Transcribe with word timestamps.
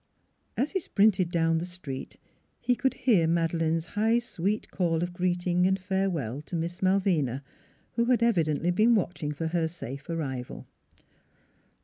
As 0.57 0.71
he 0.71 0.79
sprinted 0.79 1.29
down 1.29 1.59
the 1.59 1.63
street 1.65 2.17
he 2.59 2.73
could 2.73 2.95
hear 2.95 3.27
Madeleine's 3.27 3.85
high 3.85 4.17
sweet 4.17 4.71
call 4.71 5.03
of 5.03 5.13
greeting 5.13 5.67
and 5.67 5.77
farewell 5.77 6.41
to 6.47 6.55
Miss 6.55 6.81
Malvina, 6.81 7.43
who 7.93 8.05
had 8.05 8.23
evidently 8.23 8.71
been 8.71 8.95
watching 8.95 9.31
for 9.31 9.49
her 9.49 9.67
safe 9.67 10.09
arrival. 10.09 10.65